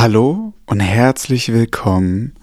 Hallo 0.00 0.54
und 0.66 0.78
herzlich 0.78 1.52
willkommen 1.52 2.34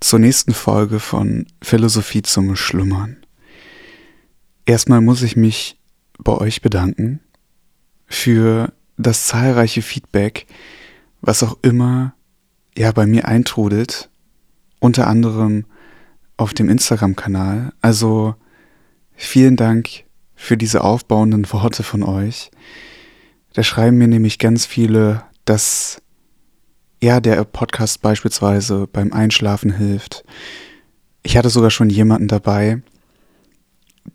zur 0.00 0.18
nächsten 0.18 0.52
Folge 0.52 0.98
von 0.98 1.46
Philosophie 1.62 2.22
zum 2.22 2.56
Schlummern. 2.56 3.18
Erstmal 4.66 5.00
muss 5.00 5.22
ich 5.22 5.36
mich 5.36 5.78
bei 6.18 6.32
euch 6.32 6.62
bedanken 6.62 7.20
für 8.06 8.72
das 8.96 9.28
zahlreiche 9.28 9.82
Feedback, 9.82 10.48
was 11.20 11.44
auch 11.44 11.56
immer 11.62 12.16
ja 12.76 12.90
bei 12.90 13.06
mir 13.06 13.28
eintrudelt, 13.28 14.10
unter 14.80 15.06
anderem 15.06 15.66
auf 16.36 16.54
dem 16.54 16.68
Instagram-Kanal. 16.68 17.72
Also 17.82 18.34
vielen 19.14 19.54
Dank 19.54 20.06
für 20.34 20.56
diese 20.56 20.82
aufbauenden 20.82 21.52
Worte 21.52 21.84
von 21.84 22.02
euch. 22.02 22.50
Da 23.52 23.62
schreiben 23.62 23.96
mir 23.96 24.08
nämlich 24.08 24.40
ganz 24.40 24.66
viele, 24.66 25.22
dass 25.44 26.02
ja, 27.04 27.20
der 27.20 27.44
Podcast 27.44 28.00
beispielsweise 28.00 28.88
beim 28.90 29.12
Einschlafen 29.12 29.76
hilft. 29.76 30.24
Ich 31.22 31.36
hatte 31.36 31.50
sogar 31.50 31.70
schon 31.70 31.90
jemanden 31.90 32.28
dabei, 32.28 32.80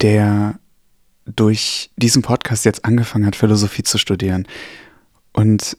der 0.02 0.60
durch 1.28 1.92
diesen 1.98 2.24
Podcast 2.24 2.66
jetzt 2.66 2.86
angefangen 2.86 3.28
hat, 3.28 3.36
Philosophie 3.36 3.84
zu 3.84 4.00
studieren. 4.00 4.48
Und 5.34 5.78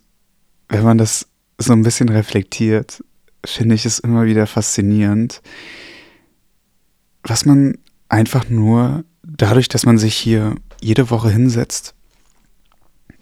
wenn 0.68 0.84
man 0.84 0.98
das 0.98 1.26
so 1.58 1.72
ein 1.72 1.82
bisschen 1.82 2.08
reflektiert, 2.08 3.02
finde 3.44 3.74
ich 3.74 3.84
es 3.86 3.98
immer 3.98 4.26
wieder 4.26 4.46
faszinierend, 4.46 5.42
was 7.24 7.44
man 7.44 7.76
einfach 8.08 8.48
nur 8.48 9.04
dadurch, 9.24 9.66
dass 9.66 9.84
man 9.84 9.98
sich 9.98 10.14
hier 10.14 10.54
jede 10.80 11.10
Woche 11.10 11.30
hinsetzt, 11.30 11.94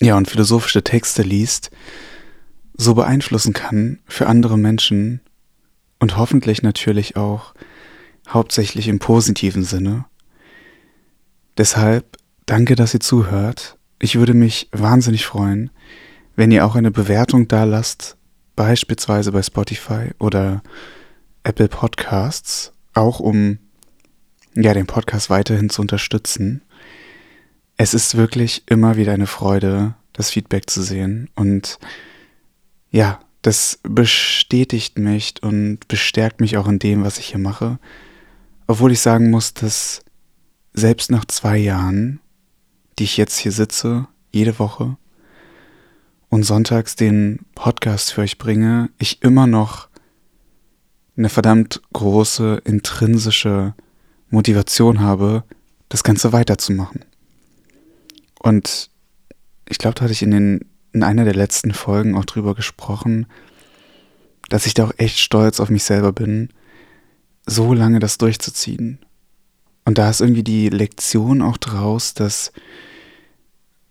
ja, 0.03 0.19
und 0.19 0.29
philosophische 0.29 0.85
Texte 0.85 1.23
liest, 1.23 1.71
so 2.79 2.95
beeinflussen 2.95 3.53
kann 3.53 3.99
für 4.07 4.29
andere 4.29 4.57
Menschen 4.57 5.21
und 5.99 6.17
hoffentlich 6.17 6.63
natürlich 6.63 7.17
auch 7.17 7.53
hauptsächlich 8.29 8.89
im 8.89 9.01
positiven 9.01 9.65
Sinne. 9.65 10.07
Deshalb 11.59 12.17
danke, 12.47 12.77
dass 12.77 12.95
ihr 12.95 13.01
zuhört. 13.01 13.77
Ich 13.99 14.15
würde 14.15 14.33
mich 14.33 14.69
wahnsinnig 14.71 15.27
freuen, 15.27 15.71
wenn 16.37 16.53
ihr 16.53 16.65
auch 16.65 16.77
eine 16.77 16.93
Bewertung 16.93 17.49
da 17.49 17.65
lasst, 17.65 18.17
beispielsweise 18.55 19.33
bei 19.33 19.43
Spotify 19.43 20.11
oder 20.21 20.63
Apple 21.43 21.69
Podcasts, 21.69 22.73
auch 22.95 23.19
um 23.19 23.59
ja 24.55 24.73
den 24.73 24.87
Podcast 24.87 25.31
weiterhin 25.31 25.69
zu 25.69 25.83
unterstützen. 25.83 26.63
Es 27.77 27.93
ist 27.93 28.17
wirklich 28.17 28.63
immer 28.67 28.97
wieder 28.97 29.13
eine 29.13 29.27
Freude, 29.27 29.95
das 30.13 30.31
Feedback 30.31 30.71
zu 30.71 30.83
sehen 30.83 31.29
und 31.35 31.79
ja, 32.91 33.21
das 33.43 33.79
bestätigt 33.83 34.99
mich 34.99 35.35
und 35.43 35.87
bestärkt 35.89 36.41
mich 36.41 36.57
auch 36.57 36.69
in 36.69 36.79
dem, 36.79 37.05
was 37.05 37.19
ich 37.19 37.27
hier 37.29 37.39
mache. 37.39 37.79
Obwohl 38.67 38.93
ich 38.93 39.01
sagen 39.01 39.31
muss, 39.31 39.55
dass 39.55 40.03
selbst 40.75 41.11
nach 41.11 41.25
zwei 41.25 41.57
Jahren, 41.57 42.21
die 42.99 43.05
ich 43.05 43.17
jetzt 43.17 43.39
hier 43.39 43.53
sitze, 43.53 44.07
jede 44.33 44.59
Woche 44.59 44.97
und 46.29 46.43
sonntags 46.43 46.97
den 46.97 47.41
Podcast 47.55 48.13
für 48.13 48.23
euch 48.23 48.39
bringe, 48.39 48.91
ich 48.99 49.23
immer 49.23 49.47
noch 49.47 49.89
eine 51.17 51.29
verdammt 51.29 51.81
große 51.93 52.63
intrinsische 52.65 53.75
Motivation 54.31 55.01
habe, 55.01 55.45
das 55.89 56.05
Ganze 56.05 56.33
weiterzumachen. 56.33 57.05
Und 58.41 58.91
ich 59.69 59.79
glaube, 59.79 59.95
da 59.95 60.03
hatte 60.03 60.13
ich 60.13 60.23
in 60.23 60.31
den 60.31 60.65
in 60.99 61.05
einer 61.05 61.25
der 61.25 61.35
letzten 61.35 61.73
Folgen 61.73 62.17
auch 62.17 62.25
drüber 62.25 62.55
gesprochen, 62.57 63.27
dass 64.49 64.67
ich 64.67 64.75
da 64.75 64.87
auch 64.87 64.93
echt 64.97 65.19
stolz 65.19 65.61
auf 65.61 65.71
mich 65.71 65.85
selber 65.85 66.13
bin, 66.13 66.49
so 67.47 67.73
lange 67.73 68.01
das 68.01 68.19
durchzuziehen. 68.19 68.99
Und 69.85 69.99
da 69.99 70.11
ist 70.11 70.21
irgendwie 70.21 70.43
die 70.43 70.69
Lektion 70.69 71.41
auch 71.41 71.57
draus, 71.57 72.15
dass 72.15 72.53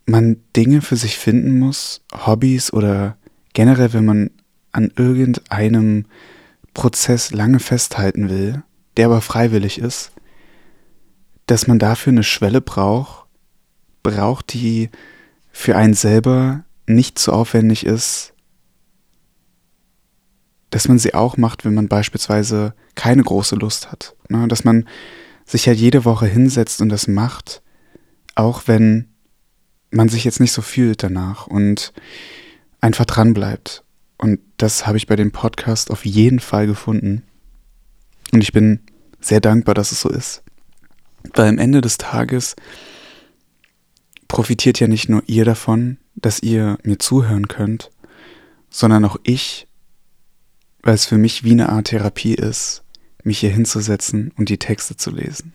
man 0.06 0.38
Dinge 0.56 0.82
für 0.82 0.98
sich 0.98 1.18
finden 1.18 1.58
muss, 1.60 2.02
Hobbys 2.14 2.74
oder 2.74 3.18
generell, 3.54 3.94
wenn 3.94 4.06
man 4.06 4.32
an 4.74 4.92
irgendeinem 4.96 6.06
Prozess 6.74 7.32
lange 7.32 7.60
festhalten 7.60 8.30
will, 8.30 8.64
der 8.98 9.06
aber 9.06 9.22
freiwillig 9.22 9.80
ist, 9.80 10.12
dass 11.46 11.68
man 11.68 11.80
dafür 11.80 12.12
eine 12.12 12.24
Schwelle 12.24 12.62
braucht, 12.62 13.28
braucht, 14.04 14.54
die 14.54 14.90
für 15.52 15.76
einen 15.78 15.94
selber 15.94 16.66
nicht 16.88 17.20
so 17.20 17.32
aufwendig 17.32 17.86
ist, 17.86 18.34
dass 20.70 20.88
man 20.88 21.00
sie 21.00 21.14
auch 21.14 21.38
macht, 21.38 21.66
wenn 21.66 21.74
man 21.74 21.88
beispielsweise 21.88 22.74
keine 22.96 23.24
große 23.24 23.56
Lust 23.56 23.92
hat. 23.92 24.16
Ne? 24.30 24.48
Dass 24.48 24.64
man 24.64 24.88
sich 25.46 25.68
halt 25.68 25.78
jede 25.78 26.06
Woche 26.06 26.26
hinsetzt 26.26 26.82
und 26.82 26.90
das 26.90 27.08
macht, 27.08 27.62
auch 28.36 28.64
wenn 28.66 29.08
man 29.92 30.10
sich 30.10 30.24
jetzt 30.24 30.40
nicht 30.40 30.52
so 30.52 30.62
fühlt 30.62 31.04
danach 31.04 31.48
und 31.48 31.94
einfach 32.82 33.06
dran 33.06 33.34
bleibt. 33.34 33.84
Und 34.18 34.40
das 34.58 34.88
habe 34.88 34.98
ich 34.98 35.08
bei 35.08 35.16
dem 35.16 35.32
Podcast 35.32 35.92
auf 35.92 36.06
jeden 36.06 36.40
Fall 36.40 36.68
gefunden. 36.68 37.24
Und 38.34 38.42
ich 38.42 38.52
bin 38.52 38.82
sehr 39.22 39.40
dankbar, 39.40 39.76
dass 39.76 39.92
es 39.92 40.02
so 40.02 40.10
ist. 40.10 40.44
Weil 41.34 41.50
am 41.50 41.58
Ende 41.60 41.82
des 41.82 41.98
Tages 41.98 42.56
profitiert 44.28 44.80
ja 44.80 44.88
nicht 44.88 45.08
nur 45.08 45.24
ihr 45.28 45.46
davon, 45.46 45.98
dass 46.18 46.42
ihr 46.42 46.78
mir 46.84 47.00
zuhören 47.00 47.48
könnt, 47.48 47.92
sondern 48.70 49.06
auch 49.06 49.18
ich, 49.24 49.68
weil 50.82 50.96
es 50.96 51.06
für 51.06 51.18
mich 51.18 51.44
wie 51.44 51.52
eine 51.52 51.70
Art 51.70 51.88
Therapie 51.88 52.34
ist, 52.34 52.84
mich 53.24 53.40
hier 53.40 53.52
hinzusetzen 53.52 54.32
und 54.38 54.50
die 54.50 54.58
Texte 54.58 54.98
zu 54.98 55.12
lesen. 55.12 55.54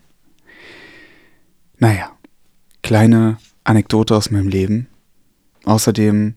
Naja, 1.77 2.11
kleine 2.81 3.37
Anekdote 3.63 4.15
aus 4.15 4.31
meinem 4.31 4.47
Leben. 4.47 4.87
Außerdem 5.65 6.35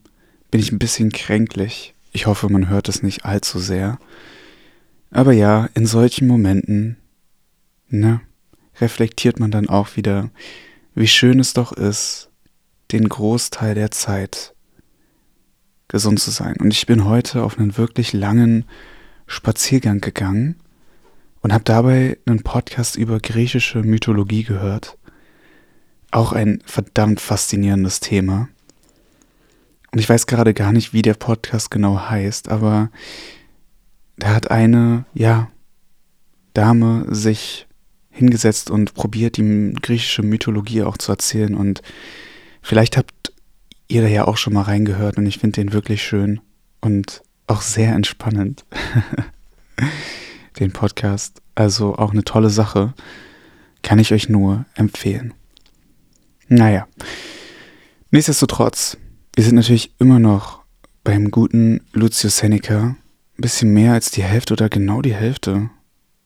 bin 0.51 0.61
ich 0.61 0.73
ein 0.73 0.79
bisschen 0.79 1.13
kränklich. 1.13 1.95
Ich 2.13 2.27
hoffe, 2.27 2.49
man 2.49 2.69
hört 2.69 2.89
es 2.89 3.03
nicht 3.03 3.25
allzu 3.25 3.59
sehr. 3.59 3.99
Aber 5.11 5.33
ja, 5.33 5.69
in 5.75 5.87
solchen 5.87 6.27
Momenten, 6.27 6.97
ne, 7.89 8.21
reflektiert 8.81 9.39
man 9.39 9.51
dann 9.51 9.69
auch 9.69 9.97
wieder, 9.97 10.31
wie 10.95 11.09
schön 11.09 11.41
es 11.41 11.53
doch 11.53 11.73
ist, 11.73 12.31
den 12.93 13.09
Großteil 13.09 13.75
der 13.75 13.91
Zeit 13.91 14.55
gesund 15.89 16.21
zu 16.21 16.31
sein. 16.31 16.57
Und 16.59 16.73
ich 16.73 16.87
bin 16.87 17.05
heute 17.05 17.43
auf 17.43 17.59
einen 17.59 17.77
wirklich 17.77 18.13
langen 18.13 18.65
Spaziergang 19.27 20.01
gegangen 20.01 20.57
und 21.41 21.53
habe 21.53 21.65
dabei 21.65 22.19
einen 22.27 22.43
Podcast 22.43 22.97
über 22.97 23.21
griechische 23.21 23.83
Mythologie 23.83 24.43
gehört. 24.43 24.99
Auch 26.11 26.33
ein 26.33 26.63
verdammt 26.65 27.21
faszinierendes 27.21 28.01
Thema. 28.01 28.49
Und 29.93 29.99
ich 29.99 30.09
weiß 30.09 30.27
gerade 30.27 30.55
gar 30.55 30.73
nicht, 30.73 30.93
wie 30.93 31.03
der 31.03 31.15
Podcast 31.15 31.71
genau 31.71 32.01
heißt, 32.09 32.49
aber 32.49 32.91
da 34.17 34.35
hat 34.35 34.51
eine, 34.51 35.05
ja, 35.15 35.51
Dame 36.55 37.07
sich 37.15 37.67
hingesetzt 38.11 38.71
und 38.71 38.95
probiert, 38.95 39.37
die 39.37 39.75
griechische 39.81 40.23
Mythologie 40.23 40.83
auch 40.83 40.97
zu 40.97 41.13
erzählen 41.13 41.55
und 41.55 41.83
Vielleicht 42.67 42.97
habt 42.97 43.33
ihr 43.87 44.03
da 44.03 44.09
ja 44.09 44.27
auch 44.27 44.37
schon 44.37 44.53
mal 44.53 44.63
reingehört 44.63 45.19
und 45.19 45.27
ich 45.27 45.39
finde 45.39 45.61
den 45.61 45.73
wirklich 45.73 46.03
schön 46.03 46.41
und 46.81 47.23
auch 47.47 47.61
sehr 47.61 47.95
entspannend. 47.95 48.65
den 50.59 50.73
Podcast. 50.73 51.41
Also 51.55 51.95
auch 51.95 52.11
eine 52.11 52.25
tolle 52.25 52.51
Sache. 52.51 52.93
Kann 53.83 54.01
ich 54.01 54.13
euch 54.13 54.29
nur 54.29 54.65
empfehlen. 54.75 55.33
Naja. 56.49 56.89
Nichtsdestotrotz, 58.11 58.99
wir 59.37 59.45
sind 59.45 59.55
natürlich 59.55 59.93
immer 60.01 60.19
noch 60.19 60.65
beim 61.05 61.31
guten 61.31 61.83
Lucius 61.93 62.39
Seneca. 62.39 62.83
Ein 62.83 62.97
bisschen 63.37 63.73
mehr 63.75 63.93
als 63.93 64.11
die 64.11 64.25
Hälfte 64.25 64.55
oder 64.55 64.69
genau 64.69 65.03
die 65.03 65.15
Hälfte 65.15 65.71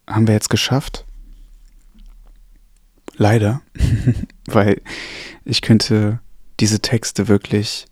haben 0.06 0.26
wir 0.26 0.32
jetzt 0.32 0.49
geschafft. 0.49 1.05
Leider, 3.19 3.61
weil 4.47 4.81
ich 5.44 5.61
könnte 5.61 6.20
diese 6.61 6.81
Texte 6.81 7.29
wirklich 7.29 7.87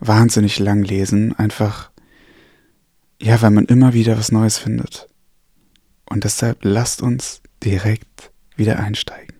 wahnsinnig 0.00 0.58
lang 0.58 0.82
lesen, 0.82 1.34
einfach, 1.36 1.90
ja, 3.20 3.40
weil 3.42 3.50
man 3.50 3.66
immer 3.66 3.92
wieder 3.92 4.16
was 4.16 4.30
Neues 4.30 4.58
findet. 4.58 5.08
Und 6.06 6.24
deshalb 6.24 6.64
lasst 6.64 7.02
uns 7.02 7.42
direkt 7.62 8.30
wieder 8.56 8.78
einsteigen. 8.78 9.36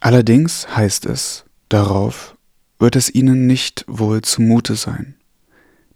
Allerdings 0.00 0.68
heißt 0.76 1.06
es, 1.06 1.44
darauf 1.68 2.36
wird 2.78 2.96
es 2.96 3.14
ihnen 3.14 3.46
nicht 3.46 3.84
wohl 3.86 4.20
zumute 4.20 4.74
sein, 4.74 5.14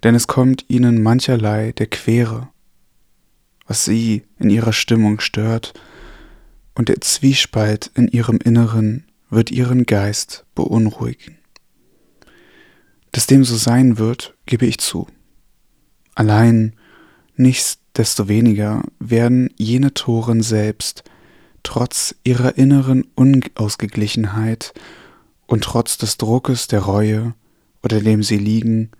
denn 0.02 0.14
es 0.14 0.26
kommt 0.26 0.64
ihnen 0.68 1.02
mancherlei 1.02 1.72
der 1.72 1.88
Quere, 1.88 2.48
was 3.66 3.84
sie 3.84 4.24
in 4.38 4.48
ihrer 4.48 4.72
Stimmung 4.72 5.20
stört, 5.20 5.74
und 6.74 6.88
der 6.88 7.00
Zwiespalt 7.00 7.90
in 7.94 8.06
ihrem 8.08 8.38
Inneren 8.38 9.04
wird 9.30 9.50
ihren 9.50 9.84
Geist 9.84 10.44
beunruhigen. 10.54 11.38
Dass 13.12 13.26
dem 13.26 13.44
so 13.44 13.56
sein 13.56 13.98
wird, 13.98 14.34
gebe 14.46 14.66
ich 14.66 14.78
zu. 14.78 15.06
Allein 16.14 16.74
nichtsdestoweniger 17.36 18.82
werden 18.98 19.50
jene 19.56 19.94
Toren 19.94 20.42
selbst 20.42 21.04
trotz 21.62 22.14
ihrer 22.24 22.56
inneren 22.56 23.04
Unausgeglichenheit 23.14 24.72
und 25.46 25.64
trotz 25.64 25.98
des 25.98 26.16
Druckes 26.16 26.66
der 26.68 26.80
Reue, 26.80 27.34
unter 27.82 28.00
dem 28.00 28.22
sie 28.22 28.38
liegen, 28.38 28.90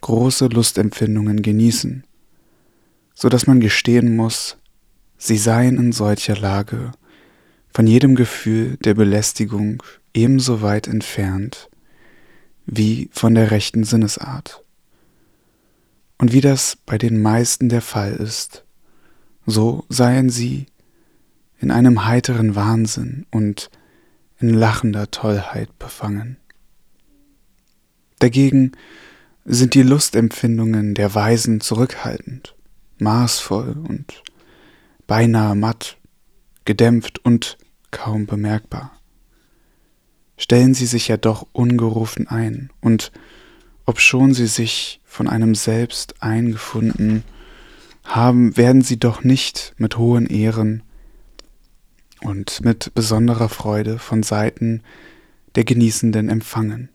große 0.00 0.46
Lustempfindungen 0.46 1.42
genießen, 1.42 2.04
so 3.14 3.28
dass 3.28 3.46
man 3.46 3.60
gestehen 3.60 4.16
muss, 4.16 4.56
sie 5.16 5.38
seien 5.38 5.78
in 5.78 5.92
solcher 5.92 6.36
Lage 6.36 6.92
von 7.76 7.86
jedem 7.86 8.14
Gefühl 8.14 8.78
der 8.78 8.94
Belästigung 8.94 9.82
ebenso 10.14 10.62
weit 10.62 10.88
entfernt 10.88 11.68
wie 12.64 13.10
von 13.12 13.34
der 13.34 13.50
rechten 13.50 13.84
Sinnesart. 13.84 14.64
Und 16.16 16.32
wie 16.32 16.40
das 16.40 16.78
bei 16.86 16.96
den 16.96 17.20
meisten 17.20 17.68
der 17.68 17.82
Fall 17.82 18.14
ist, 18.14 18.64
so 19.44 19.84
seien 19.90 20.30
sie 20.30 20.64
in 21.58 21.70
einem 21.70 22.06
heiteren 22.06 22.54
Wahnsinn 22.54 23.26
und 23.30 23.68
in 24.38 24.54
lachender 24.54 25.10
Tollheit 25.10 25.78
befangen. 25.78 26.38
Dagegen 28.20 28.72
sind 29.44 29.74
die 29.74 29.82
Lustempfindungen 29.82 30.94
der 30.94 31.14
Weisen 31.14 31.60
zurückhaltend, 31.60 32.54
maßvoll 33.00 33.76
und 33.86 34.22
beinahe 35.06 35.54
matt, 35.54 35.98
gedämpft 36.64 37.22
und 37.22 37.58
kaum 37.96 38.26
bemerkbar. 38.26 38.92
Stellen 40.36 40.74
sie 40.74 40.84
sich 40.84 41.08
ja 41.08 41.16
doch 41.16 41.46
ungerufen 41.52 42.28
ein, 42.28 42.70
und 42.82 43.10
obschon 43.86 44.34
sie 44.34 44.48
sich 44.48 45.00
von 45.04 45.28
einem 45.28 45.54
selbst 45.54 46.22
eingefunden 46.22 47.24
haben, 48.04 48.54
werden 48.58 48.82
sie 48.82 48.98
doch 48.98 49.24
nicht 49.24 49.74
mit 49.78 49.96
hohen 49.96 50.26
Ehren 50.26 50.82
und 52.20 52.60
mit 52.62 52.92
besonderer 52.94 53.48
Freude 53.48 53.98
von 53.98 54.22
Seiten 54.22 54.82
der 55.54 55.64
Genießenden 55.64 56.28
empfangen. 56.28 56.90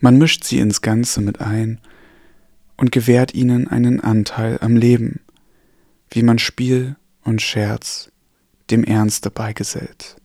Man 0.00 0.18
mischt 0.18 0.44
sie 0.44 0.58
ins 0.58 0.82
Ganze 0.82 1.22
mit 1.22 1.40
ein 1.40 1.80
und 2.76 2.92
gewährt 2.92 3.32
ihnen 3.32 3.68
einen 3.68 4.02
Anteil 4.02 4.58
am 4.60 4.76
Leben, 4.76 5.20
wie 6.10 6.22
man 6.22 6.38
Spiel 6.38 6.96
und 7.22 7.40
Scherz 7.40 8.12
dem 8.70 8.84
Ernste 8.84 9.30
beigesellt. 9.30 10.16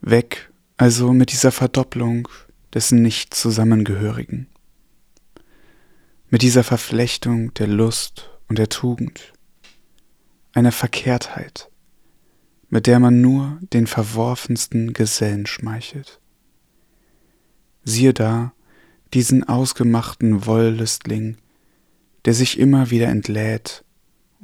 Weg 0.00 0.50
also 0.76 1.12
mit 1.12 1.32
dieser 1.32 1.52
Verdopplung 1.52 2.28
des 2.74 2.90
Nicht-Zusammengehörigen, 2.92 4.48
mit 6.28 6.42
dieser 6.42 6.64
Verflechtung 6.64 7.54
der 7.54 7.68
Lust 7.68 8.30
und 8.48 8.58
der 8.58 8.68
Tugend, 8.68 9.32
einer 10.52 10.72
Verkehrtheit, 10.72 11.70
mit 12.68 12.86
der 12.86 12.98
man 12.98 13.20
nur 13.20 13.58
den 13.72 13.86
verworfensten 13.86 14.92
Gesellen 14.92 15.46
schmeichelt. 15.46 16.20
Siehe 17.84 18.12
da 18.12 18.52
diesen 19.12 19.44
ausgemachten 19.44 20.46
Wollüstling, 20.46 21.36
der 22.24 22.34
sich 22.34 22.58
immer 22.58 22.90
wieder 22.90 23.08
entlädt 23.08 23.83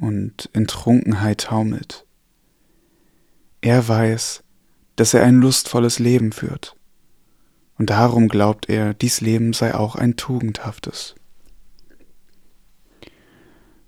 und 0.01 0.49
in 0.51 0.67
Trunkenheit 0.67 1.41
taumelt. 1.41 2.05
Er 3.61 3.87
weiß, 3.87 4.43
dass 4.97 5.13
er 5.13 5.23
ein 5.23 5.35
lustvolles 5.35 5.99
Leben 5.99 6.33
führt, 6.33 6.75
und 7.77 7.89
darum 7.89 8.27
glaubt 8.27 8.67
er, 8.67 8.93
dies 8.93 9.21
Leben 9.21 9.53
sei 9.53 9.73
auch 9.73 9.95
ein 9.95 10.17
tugendhaftes. 10.17 11.15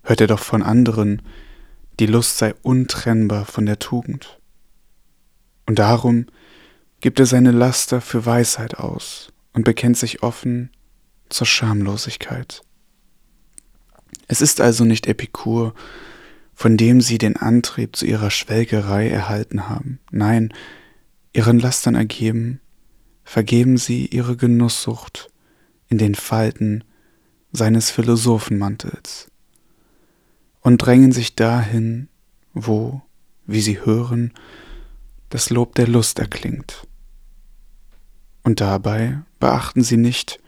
Hört 0.04 0.22
er 0.22 0.28
doch 0.28 0.40
von 0.40 0.64
anderen, 0.64 1.22
die 2.00 2.06
Lust 2.06 2.38
sei 2.38 2.54
untrennbar 2.62 3.46
von 3.46 3.66
der 3.66 3.80
Tugend. 3.80 4.40
Und 5.66 5.80
darum 5.80 6.28
gibt 7.02 7.20
er 7.20 7.26
seine 7.26 7.52
Laster 7.52 8.02
für 8.02 8.26
Weisheit 8.26 8.78
aus 8.78 9.32
und 9.54 9.64
bekennt 9.64 9.98
sich 9.98 10.24
offen 10.24 10.72
zur 11.30 11.48
Schamlosigkeit. 11.48 12.64
Es 14.28 14.42
ist 14.42 14.62
also 14.62 14.86
nicht 14.86 15.08
Epikur, 15.08 15.74
von 16.54 16.78
dem 16.78 17.02
sie 17.02 17.18
den 17.18 17.36
Antrieb 17.36 17.96
zu 17.96 18.06
ihrer 18.06 18.30
Schwelgerei 18.30 19.10
erhalten 19.10 19.70
haben. 19.70 20.00
Nein, 20.12 20.54
ihren 21.34 21.60
Lastern 21.60 21.96
ergeben, 21.96 22.60
vergeben 23.24 23.78
sie 23.78 24.06
ihre 24.06 24.38
Genusssucht 24.38 25.30
in 25.90 25.98
den 25.98 26.16
Falten 26.16 26.84
seines 27.52 27.92
Philosophenmantels 27.92 29.30
und 30.62 30.78
drängen 30.78 31.12
sich 31.12 31.36
dahin, 31.36 32.08
wo, 32.54 33.02
wie 33.46 33.62
sie 33.62 33.84
hören, 33.84 34.34
das 35.30 35.50
Lob 35.50 35.76
der 35.76 35.88
Lust 35.88 36.20
erklingt. 36.20 36.88
Und 38.44 38.62
dabei 38.62 39.22
beachten 39.40 39.84
sie 39.84 39.98
nicht, 39.98 40.40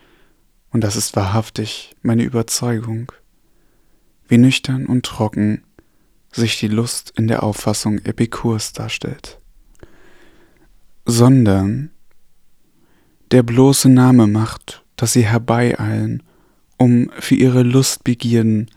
und 0.72 0.81
das 0.81 0.95
ist 0.95 1.16
wahrhaftig 1.16 1.95
meine 2.01 2.24
Überzeugung, 2.24 3.12
wie 4.27 4.38
nüchtern 4.38 4.86
und 4.86 5.06
trocken 5.06 5.63
sich 6.31 6.60
die 6.60 6.68
Lust 6.68 7.13
in 7.16 7.27
der 7.27 7.44
Auffassung 7.44 8.00
Epikurs 8.00 8.74
darstellt, 8.74 9.39
sondern 11.06 11.92
der 13.31 13.44
bloße 13.44 13.89
Name 13.89 14.27
macht, 14.27 14.83
dass 14.95 15.13
sie 15.13 15.25
herbeieilen, 15.25 16.24
um 16.77 17.10
für 17.19 17.36
ihre 17.36 17.63
Lustbegierden 17.63 18.69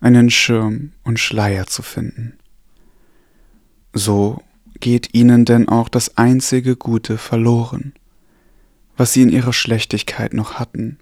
einen 0.00 0.30
Schirm 0.30 0.92
und 1.02 1.18
Schleier 1.18 1.66
zu 1.66 1.82
finden. 1.82 2.38
So 3.92 4.42
geht 4.80 5.14
ihnen 5.14 5.44
denn 5.44 5.68
auch 5.68 5.88
das 5.88 6.16
einzige 6.16 6.76
Gute 6.76 7.18
verloren, 7.18 7.92
was 8.96 9.12
sie 9.12 9.22
in 9.22 9.28
ihrer 9.28 9.52
Schlechtigkeit 9.52 10.34
noch 10.34 10.54
hatten, 10.54 10.98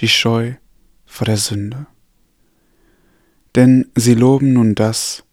die 0.00 0.08
Scheu 0.08 0.54
vor 1.04 1.26
der 1.26 1.36
Sünde. 1.36 1.86
Denn 3.54 3.90
sie 3.96 4.14
loben 4.14 4.52
nun 4.52 4.74
das, 4.74 5.24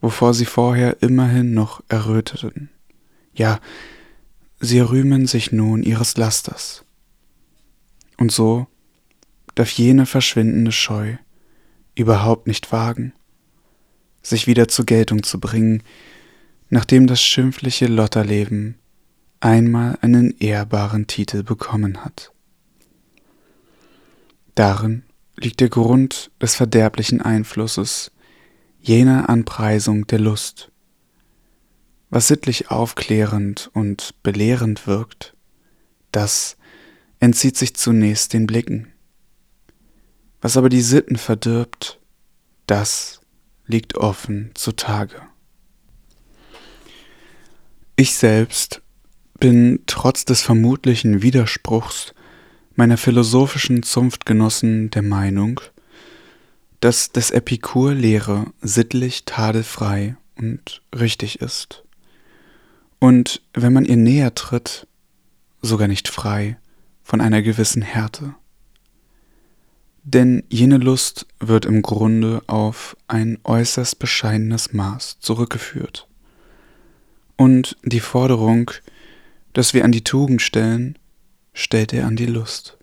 wovor 0.00 0.34
sie 0.34 0.46
vorher 0.46 1.02
immerhin 1.02 1.52
noch 1.52 1.82
erröteten. 1.88 2.70
Ja, 3.34 3.60
sie 4.60 4.80
rühmen 4.80 5.26
sich 5.26 5.52
nun 5.52 5.82
ihres 5.82 6.16
Lasters. 6.16 6.84
Und 8.16 8.32
so 8.32 8.66
darf 9.54 9.70
jene 9.70 10.06
verschwindende 10.06 10.72
Scheu 10.72 11.16
überhaupt 11.94 12.46
nicht 12.46 12.72
wagen, 12.72 13.12
sich 14.22 14.46
wieder 14.46 14.68
zur 14.68 14.86
Geltung 14.86 15.22
zu 15.22 15.40
bringen, 15.40 15.82
nachdem 16.68 17.06
das 17.06 17.22
schimpfliche 17.22 17.86
Lotterleben 17.86 18.76
einmal 19.40 19.98
einen 20.02 20.36
ehrbaren 20.38 21.06
Titel 21.06 21.42
bekommen 21.42 22.04
hat. 22.04 22.32
Darin 24.54 25.02
liegt 25.40 25.60
der 25.60 25.70
Grund 25.70 26.30
des 26.40 26.54
verderblichen 26.54 27.22
Einflusses 27.22 28.12
jener 28.78 29.28
Anpreisung 29.28 30.06
der 30.06 30.18
Lust. 30.18 30.70
Was 32.10 32.28
sittlich 32.28 32.70
aufklärend 32.70 33.70
und 33.72 34.14
belehrend 34.22 34.86
wirkt, 34.86 35.34
das 36.12 36.56
entzieht 37.20 37.56
sich 37.56 37.74
zunächst 37.74 38.32
den 38.32 38.46
Blicken. 38.46 38.92
Was 40.40 40.56
aber 40.56 40.68
die 40.68 40.80
Sitten 40.80 41.16
verdirbt, 41.16 42.00
das 42.66 43.20
liegt 43.66 43.96
offen 43.96 44.50
zutage. 44.54 45.22
Ich 47.96 48.14
selbst 48.14 48.82
bin 49.38 49.80
trotz 49.86 50.24
des 50.24 50.42
vermutlichen 50.42 51.22
Widerspruchs 51.22 52.14
meiner 52.80 52.96
philosophischen 52.96 53.82
Zunftgenossen 53.82 54.88
der 54.88 55.02
Meinung, 55.02 55.60
dass 56.80 57.12
des 57.12 57.30
Epikur 57.30 57.92
Lehre 57.92 58.46
sittlich 58.62 59.26
tadelfrei 59.26 60.16
und 60.38 60.80
richtig 60.98 61.42
ist. 61.42 61.84
Und 62.98 63.42
wenn 63.52 63.74
man 63.74 63.84
ihr 63.84 63.98
näher 63.98 64.34
tritt, 64.34 64.86
sogar 65.60 65.88
nicht 65.88 66.08
frei 66.08 66.56
von 67.02 67.20
einer 67.20 67.42
gewissen 67.42 67.82
Härte. 67.82 68.34
Denn 70.02 70.44
jene 70.48 70.78
Lust 70.78 71.26
wird 71.38 71.66
im 71.66 71.82
Grunde 71.82 72.40
auf 72.46 72.96
ein 73.08 73.36
äußerst 73.44 73.98
bescheidenes 73.98 74.72
Maß 74.72 75.18
zurückgeführt. 75.20 76.08
Und 77.36 77.76
die 77.84 78.00
Forderung, 78.00 78.70
dass 79.52 79.74
wir 79.74 79.84
an 79.84 79.92
die 79.92 80.02
Tugend 80.02 80.40
stellen, 80.40 80.96
stellt 81.52 81.92
er 81.92 82.06
an 82.06 82.16
die 82.16 82.26
Lust. 82.26 82.78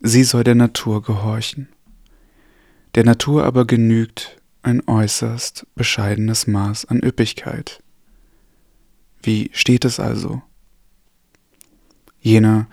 Sie 0.00 0.24
soll 0.24 0.44
der 0.44 0.54
Natur 0.54 1.02
gehorchen. 1.02 1.68
Der 2.94 3.04
Natur 3.04 3.44
aber 3.44 3.66
genügt 3.66 4.40
ein 4.62 4.86
äußerst 4.86 5.66
bescheidenes 5.74 6.46
Maß 6.46 6.86
an 6.86 7.02
Üppigkeit. 7.02 7.82
Wie 9.22 9.50
steht 9.52 9.84
es 9.84 10.00
also? 10.00 10.42
Jener, 12.20 12.66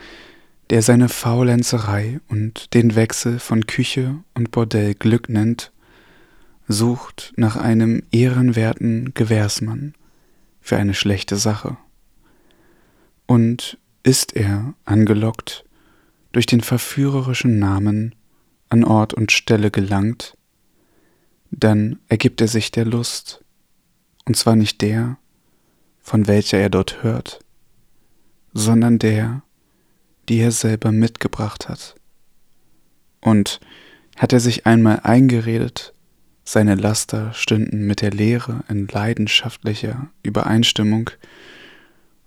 der 0.70 0.82
seine 0.82 1.10
Faulenzerei 1.10 2.20
und 2.28 2.74
den 2.74 2.96
Wechsel 2.96 3.40
von 3.40 3.68
Küche 3.68 4.24
und 4.34 4.52
Bordell 4.52 4.96
Glück 4.96 5.30
nennt, 5.30 5.72
sucht 6.68 7.34
nach 7.36 7.56
einem 7.56 8.04
ehrenwerten 8.12 9.14
Gewährsmann 9.14 9.94
für 10.62 10.78
eine 10.78 10.94
schlechte 10.94 11.36
Sache. 11.36 11.78
Und 13.26 13.78
ist 14.04 14.36
er 14.36 14.74
angelockt 14.86 15.66
durch 16.32 16.46
den 16.46 16.62
verführerischen 16.62 17.60
Namen 17.60 18.16
an 18.70 18.84
Ort 18.84 19.14
und 19.14 19.32
Stelle 19.32 19.72
gelangt, 19.72 20.38
dann 21.52 22.00
ergibt 22.10 22.42
er 22.42 22.48
sich 22.48 22.72
der 22.72 22.86
Lust, 22.86 23.44
und 24.26 24.36
zwar 24.36 24.56
nicht 24.56 24.82
der, 24.82 25.18
von 26.02 26.28
welcher 26.28 26.58
er 26.58 26.70
dort 26.70 27.04
hört, 27.04 27.40
sondern 28.54 29.00
der, 29.00 29.44
die 30.28 30.40
er 30.40 30.52
selber 30.52 30.92
mitgebracht 30.92 31.70
hat. 31.70 31.96
Und 33.22 33.60
hat 34.18 34.34
er 34.34 34.40
sich 34.40 34.66
einmal 34.66 35.02
eingeredet, 35.04 35.94
seine 36.44 36.76
Laster 36.76 37.34
stünden 37.34 37.86
mit 37.88 38.02
der 38.02 38.12
Lehre 38.12 38.64
in 38.68 38.88
leidenschaftlicher 38.88 40.10
Übereinstimmung, 40.24 41.10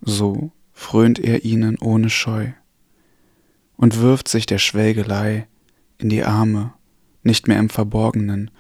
so 0.00 0.52
frönt 0.76 1.18
er 1.18 1.44
ihnen 1.44 1.78
ohne 1.78 2.10
Scheu 2.10 2.52
und 3.76 3.98
wirft 3.98 4.28
sich 4.28 4.44
der 4.44 4.58
Schwelgelei 4.58 5.48
in 5.96 6.10
die 6.10 6.22
Arme, 6.22 6.74
nicht 7.22 7.48
mehr 7.48 7.58
im 7.58 7.70
Verborgenen, 7.70 8.50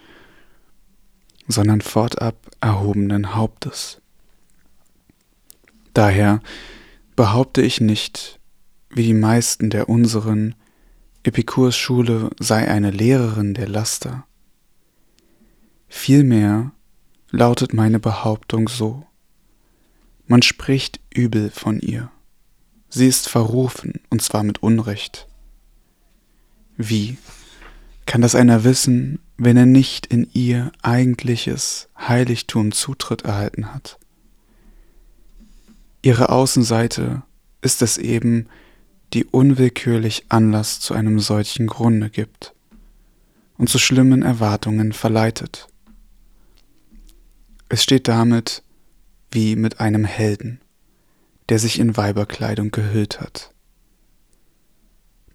sondern 1.46 1.82
fortab 1.82 2.50
erhobenen 2.60 3.34
Hauptes. 3.34 4.00
Daher 5.92 6.40
behaupte 7.16 7.60
ich 7.60 7.82
nicht, 7.82 8.40
wie 8.88 9.04
die 9.04 9.14
meisten 9.14 9.68
der 9.68 9.88
unseren, 9.90 10.54
Epikurs 11.22 11.76
Schule 11.76 12.30
sei 12.38 12.66
eine 12.66 12.90
Lehrerin 12.90 13.52
der 13.52 13.68
Laster. 13.68 14.26
Vielmehr 15.88 16.72
lautet 17.30 17.74
meine 17.74 18.00
Behauptung 18.00 18.68
so. 18.68 19.04
Man 20.26 20.42
spricht 20.42 21.00
übel 21.14 21.50
von 21.50 21.80
ihr. 21.80 22.10
Sie 22.88 23.06
ist 23.06 23.28
verrufen, 23.28 24.00
und 24.10 24.22
zwar 24.22 24.42
mit 24.42 24.62
Unrecht. 24.62 25.28
Wie 26.76 27.16
kann 28.06 28.22
das 28.22 28.34
einer 28.34 28.64
wissen, 28.64 29.20
wenn 29.36 29.56
er 29.56 29.66
nicht 29.66 30.06
in 30.06 30.28
ihr 30.32 30.72
eigentliches 30.82 31.88
Heiligtum 31.98 32.72
Zutritt 32.72 33.22
erhalten 33.22 33.72
hat? 33.72 33.98
Ihre 36.02 36.28
Außenseite 36.30 37.22
ist 37.62 37.82
es 37.82 37.98
eben, 37.98 38.48
die 39.12 39.24
unwillkürlich 39.24 40.26
Anlass 40.28 40.80
zu 40.80 40.94
einem 40.94 41.20
solchen 41.20 41.66
Grunde 41.66 42.10
gibt 42.10 42.54
und 43.56 43.68
zu 43.68 43.78
schlimmen 43.78 44.22
Erwartungen 44.22 44.92
verleitet. 44.92 45.68
Es 47.68 47.82
steht 47.82 48.08
damit 48.08 48.62
wie 49.30 49.56
mit 49.56 49.80
einem 49.80 50.04
Helden, 50.04 50.60
der 51.48 51.58
sich 51.58 51.78
in 51.78 51.96
Weiberkleidung 51.96 52.70
gehüllt 52.70 53.20
hat. 53.20 53.52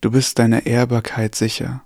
Du 0.02 0.12
bist 0.12 0.40
deiner 0.40 0.66
Ehrbarkeit 0.66 1.36
sicher, 1.36 1.84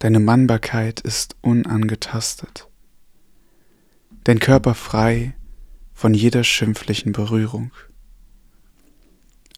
deine 0.00 0.18
Mannbarkeit 0.18 1.00
ist 1.00 1.36
unangetastet, 1.40 2.68
dein 4.24 4.40
Körper 4.40 4.74
frei 4.74 5.34
von 5.92 6.14
jeder 6.14 6.44
schimpflichen 6.44 7.12
Berührung. 7.12 7.72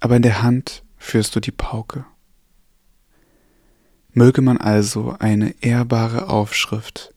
Aber 0.01 0.17
in 0.17 0.23
der 0.23 0.43
Hand 0.43 0.83
führst 0.99 1.37
du 1.37 1.41
die 1.41 1.53
Pauke. 1.53 2.05
Möge 4.13 4.43
man 4.43 4.59
also 4.59 5.17
eine 5.19 5.55
ehrbare 5.63 6.29
Aufschrift 6.29 7.15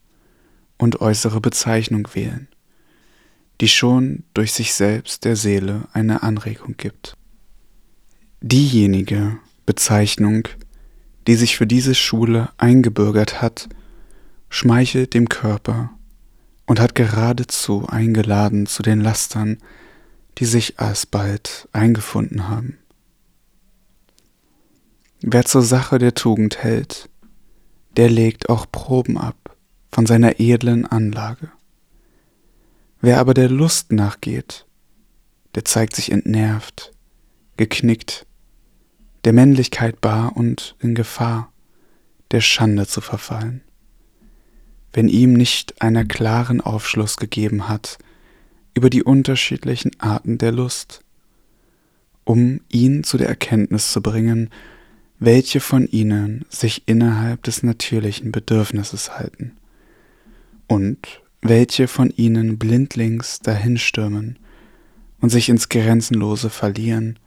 und 0.78 1.02
äußere 1.02 1.42
Bezeichnung 1.42 2.08
wählen, 2.14 2.48
die 3.62 3.68
schon 3.68 4.24
durch 4.34 4.54
sich 4.54 4.74
selbst 4.74 5.26
der 5.26 5.36
Seele 5.36 5.88
eine 5.94 6.24
Anregung 6.24 6.76
gibt. 6.78 7.16
Diejenige 8.42 9.38
Bezeichnung, 9.66 10.48
die 11.28 11.36
sich 11.36 11.58
für 11.58 11.66
diese 11.66 11.96
Schule 11.96 12.50
eingebürgert 12.58 13.42
hat, 13.42 13.70
schmeichelt 14.50 15.14
dem 15.14 15.30
Körper 15.30 15.92
und 16.66 16.80
hat 16.80 16.96
geradezu 16.96 17.88
eingeladen 17.88 18.66
zu 18.66 18.84
den 18.84 19.02
Lastern, 19.02 19.58
die 20.38 20.46
sich 20.46 20.80
alsbald 20.80 21.68
eingefunden 21.72 22.50
haben. 22.50 22.78
Wer 25.22 25.46
zur 25.46 25.62
Sache 25.62 25.98
der 25.98 26.14
Tugend 26.14 26.58
hält, 26.58 27.10
der 27.98 28.10
legt 28.10 28.50
auch 28.50 28.66
Proben 28.72 29.18
ab 29.18 29.56
von 29.92 30.06
seiner 30.06 30.40
edlen 30.40 30.86
Anlage. 30.86 31.52
Wer 33.06 33.20
aber 33.20 33.36
der 33.36 33.50
Lust 33.50 33.92
nachgeht, 33.92 34.66
der 35.54 35.64
zeigt 35.64 35.96
sich 35.96 36.12
entnervt, 36.12 36.92
geknickt, 37.56 38.26
der 39.26 39.32
Männlichkeit 39.32 40.02
bar 40.02 40.36
und 40.36 40.76
in 40.80 40.96
Gefahr, 40.96 41.54
der 42.32 42.42
Schande 42.42 42.88
zu 42.88 43.02
verfallen. 43.02 43.62
Wenn 44.92 45.08
ihm 45.08 45.34
nicht 45.34 45.84
einer 45.84 46.04
klaren 46.04 46.62
Aufschluss 46.62 47.18
gegeben 47.18 47.70
hat 47.70 48.00
über 48.74 48.90
die 48.90 49.04
unterschiedlichen 49.04 49.92
Arten 50.00 50.40
der 50.40 50.52
Lust, 50.52 51.02
um 52.24 52.62
ihn 52.70 53.04
zu 53.04 53.20
der 53.20 53.30
Erkenntnis 53.30 53.92
zu 53.92 54.02
bringen, 54.02 54.50
welche 55.20 55.60
von 55.60 55.86
ihnen 55.86 56.44
sich 56.50 56.88
innerhalb 56.88 57.44
des 57.44 57.62
natürlichen 57.62 58.32
Bedürfnisses 58.32 59.16
halten 59.16 59.56
und 60.66 61.22
welche 61.48 61.88
von 61.88 62.10
ihnen 62.12 62.58
blindlings 62.58 63.40
dahinstürmen 63.40 64.40
und 65.22 65.30
sich 65.30 65.50
ins 65.50 65.70
Grenzenlose 65.70 66.50
verlieren 66.50 67.20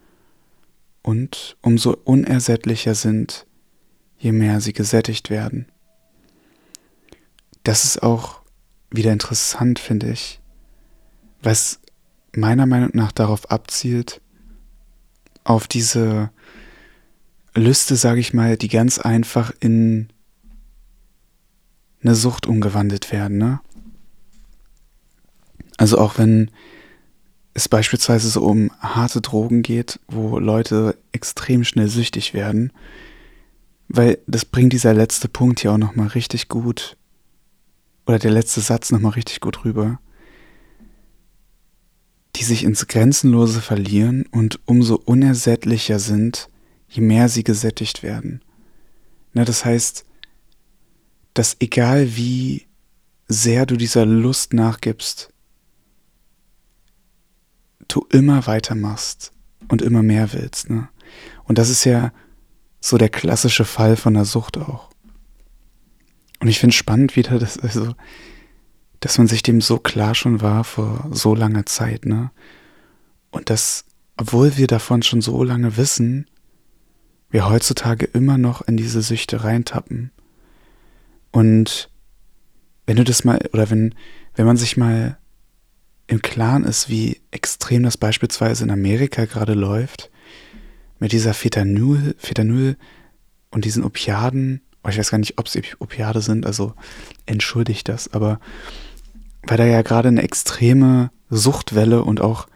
und 1.02 1.56
umso 1.62 1.96
unersättlicher 2.04 2.94
sind, 2.94 3.46
je 4.18 4.32
mehr 4.32 4.60
sie 4.60 4.72
gesättigt 4.72 5.30
werden 5.30 5.66
das 7.68 7.84
ist 7.84 8.02
auch 8.02 8.40
wieder 8.90 9.12
interessant, 9.12 9.78
finde 9.78 10.10
ich, 10.10 10.40
was 11.42 11.80
meiner 12.34 12.64
Meinung 12.64 12.92
nach 12.94 13.12
darauf 13.12 13.50
abzielt, 13.50 14.22
auf 15.44 15.68
diese 15.68 16.30
Lüste, 17.54 17.96
sage 17.96 18.20
ich 18.20 18.32
mal, 18.32 18.56
die 18.56 18.68
ganz 18.68 18.98
einfach 18.98 19.52
in 19.60 20.08
eine 22.02 22.14
Sucht 22.14 22.46
umgewandelt 22.46 23.12
werden. 23.12 23.36
Ne? 23.36 23.60
Also 25.78 25.96
auch 25.96 26.18
wenn 26.18 26.50
es 27.54 27.68
beispielsweise 27.68 28.28
so 28.28 28.42
um 28.42 28.70
harte 28.80 29.22
Drogen 29.22 29.62
geht, 29.62 29.98
wo 30.08 30.38
Leute 30.38 30.98
extrem 31.12 31.64
schnell 31.64 31.88
süchtig 31.88 32.34
werden, 32.34 32.72
weil 33.88 34.18
das 34.26 34.44
bringt 34.44 34.74
dieser 34.74 34.92
letzte 34.92 35.28
Punkt 35.28 35.60
hier 35.60 35.72
auch 35.72 35.78
nochmal 35.78 36.08
richtig 36.08 36.48
gut 36.48 36.96
oder 38.06 38.18
der 38.18 38.30
letzte 38.30 38.60
Satz 38.60 38.90
nochmal 38.90 39.12
richtig 39.12 39.40
gut 39.40 39.64
rüber, 39.64 39.98
die 42.36 42.44
sich 42.44 42.64
ins 42.64 42.86
Grenzenlose 42.86 43.60
verlieren 43.60 44.26
und 44.30 44.60
umso 44.66 44.96
unersättlicher 44.96 45.98
sind, 45.98 46.48
je 46.88 47.02
mehr 47.02 47.28
sie 47.28 47.44
gesättigt 47.44 48.02
werden. 48.02 48.42
Na, 49.32 49.44
das 49.44 49.64
heißt, 49.64 50.04
dass 51.34 51.56
egal 51.60 52.16
wie 52.16 52.66
sehr 53.28 53.66
du 53.66 53.76
dieser 53.76 54.06
Lust 54.06 54.54
nachgibst, 54.54 55.32
du 57.88 58.06
immer 58.10 58.46
weitermachst 58.46 59.32
und 59.68 59.82
immer 59.82 60.02
mehr 60.02 60.32
willst. 60.32 60.70
Ne? 60.70 60.88
Und 61.44 61.58
das 61.58 61.70
ist 61.70 61.84
ja 61.84 62.12
so 62.80 62.98
der 62.98 63.08
klassische 63.08 63.64
Fall 63.64 63.96
von 63.96 64.14
der 64.14 64.24
Sucht 64.24 64.58
auch. 64.58 64.90
Und 66.40 66.48
ich 66.48 66.60
finde 66.60 66.74
spannend 66.74 67.16
wieder, 67.16 67.38
dass, 67.38 67.58
also, 67.58 67.94
dass 69.00 69.18
man 69.18 69.26
sich 69.26 69.42
dem 69.42 69.60
so 69.60 69.78
klar 69.78 70.14
schon 70.14 70.40
war 70.40 70.62
vor 70.64 71.08
so 71.10 71.34
langer 71.34 71.66
Zeit, 71.66 72.06
ne? 72.06 72.30
Und 73.30 73.50
dass, 73.50 73.84
obwohl 74.16 74.56
wir 74.56 74.66
davon 74.68 75.02
schon 75.02 75.20
so 75.20 75.42
lange 75.42 75.76
wissen, 75.76 76.26
wir 77.30 77.48
heutzutage 77.48 78.06
immer 78.06 78.38
noch 78.38 78.62
in 78.62 78.76
diese 78.76 79.02
Süchte 79.02 79.44
reintappen. 79.44 80.12
Und 81.30 81.90
wenn 82.86 82.96
du 82.96 83.04
das 83.04 83.24
mal, 83.24 83.38
oder 83.52 83.68
wenn, 83.68 83.94
wenn 84.34 84.46
man 84.46 84.56
sich 84.56 84.76
mal 84.76 85.18
im 86.08 86.22
Klaren 86.22 86.64
ist, 86.64 86.88
wie 86.88 87.20
extrem 87.30 87.84
das 87.84 87.96
beispielsweise 87.96 88.64
in 88.64 88.70
Amerika 88.70 89.26
gerade 89.26 89.54
läuft, 89.54 90.10
mit 90.98 91.12
dieser 91.12 91.34
Fetanyl, 91.34 92.16
Fetanyl 92.18 92.76
und 93.50 93.64
diesen 93.64 93.84
Opiaden, 93.84 94.62
ich 94.88 94.98
weiß 94.98 95.10
gar 95.10 95.18
nicht, 95.18 95.38
ob 95.38 95.46
es 95.46 95.58
Opiade 95.78 96.22
sind, 96.22 96.46
also 96.46 96.74
entschuldigt 97.26 97.88
das, 97.88 98.12
aber 98.12 98.40
weil 99.42 99.58
da 99.58 99.66
ja 99.66 99.82
gerade 99.82 100.08
eine 100.08 100.22
extreme 100.22 101.10
Suchtwelle 101.30 102.02
und 102.02 102.20
auch 102.20 102.48